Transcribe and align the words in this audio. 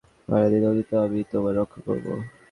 ভাবতে 0.21 0.57
পারোনি 0.57 0.67
অতীতেও 0.71 0.99
আমি 1.05 1.19
তোমার 1.31 1.53
রক্ষা 1.59 1.79
করবো? 1.87 2.11